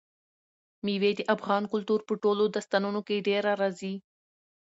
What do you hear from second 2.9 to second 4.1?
کې ډېره راځي.